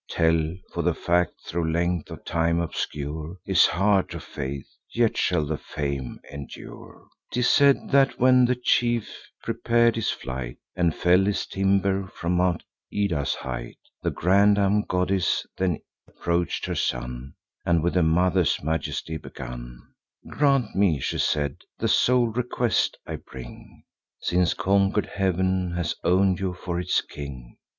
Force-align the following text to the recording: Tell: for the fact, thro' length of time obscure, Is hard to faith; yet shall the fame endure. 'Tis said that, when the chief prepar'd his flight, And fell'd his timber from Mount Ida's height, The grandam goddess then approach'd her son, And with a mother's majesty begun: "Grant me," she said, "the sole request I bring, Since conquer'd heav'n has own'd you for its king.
Tell: 0.09 0.55
for 0.73 0.81
the 0.81 0.95
fact, 0.95 1.33
thro' 1.45 1.61
length 1.63 2.09
of 2.09 2.25
time 2.25 2.59
obscure, 2.59 3.37
Is 3.45 3.67
hard 3.67 4.09
to 4.09 4.19
faith; 4.19 4.65
yet 4.91 5.15
shall 5.15 5.45
the 5.45 5.59
fame 5.59 6.19
endure. 6.33 7.05
'Tis 7.31 7.47
said 7.47 7.91
that, 7.91 8.19
when 8.19 8.45
the 8.45 8.55
chief 8.55 9.15
prepar'd 9.43 9.95
his 9.95 10.09
flight, 10.09 10.57
And 10.75 10.95
fell'd 10.95 11.27
his 11.27 11.45
timber 11.45 12.07
from 12.15 12.37
Mount 12.37 12.63
Ida's 12.91 13.35
height, 13.35 13.77
The 14.01 14.09
grandam 14.09 14.85
goddess 14.87 15.45
then 15.57 15.79
approach'd 16.07 16.65
her 16.65 16.73
son, 16.73 17.35
And 17.63 17.83
with 17.83 17.95
a 17.95 18.01
mother's 18.01 18.57
majesty 18.63 19.17
begun: 19.17 19.83
"Grant 20.27 20.75
me," 20.75 20.99
she 20.99 21.19
said, 21.19 21.57
"the 21.77 21.87
sole 21.87 22.29
request 22.29 22.97
I 23.05 23.17
bring, 23.17 23.83
Since 24.19 24.55
conquer'd 24.55 25.05
heav'n 25.13 25.73
has 25.75 25.93
own'd 26.03 26.39
you 26.39 26.55
for 26.55 26.79
its 26.79 27.01
king. 27.01 27.57